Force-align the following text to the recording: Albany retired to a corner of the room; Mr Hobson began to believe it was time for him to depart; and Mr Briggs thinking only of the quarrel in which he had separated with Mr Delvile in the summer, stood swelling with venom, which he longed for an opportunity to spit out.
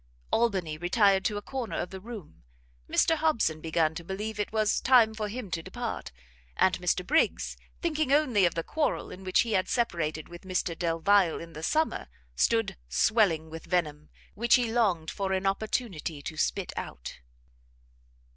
Albany 0.31 0.79
retired 0.79 1.23
to 1.25 1.37
a 1.37 1.43
corner 1.43 1.75
of 1.75 1.91
the 1.91 1.99
room; 1.99 2.41
Mr 2.89 3.15
Hobson 3.17 3.61
began 3.61 3.93
to 3.93 4.03
believe 4.03 4.39
it 4.39 4.51
was 4.51 4.81
time 4.81 5.13
for 5.13 5.27
him 5.29 5.51
to 5.51 5.61
depart; 5.61 6.11
and 6.57 6.75
Mr 6.79 7.05
Briggs 7.05 7.55
thinking 7.83 8.11
only 8.11 8.45
of 8.47 8.55
the 8.55 8.63
quarrel 8.63 9.11
in 9.11 9.23
which 9.23 9.41
he 9.41 9.51
had 9.51 9.69
separated 9.69 10.27
with 10.27 10.41
Mr 10.41 10.75
Delvile 10.75 11.39
in 11.39 11.53
the 11.53 11.61
summer, 11.61 12.07
stood 12.35 12.77
swelling 12.89 13.51
with 13.51 13.65
venom, 13.67 14.09
which 14.33 14.55
he 14.55 14.71
longed 14.73 15.11
for 15.11 15.33
an 15.33 15.45
opportunity 15.45 16.19
to 16.23 16.35
spit 16.35 16.73
out. 16.75 17.19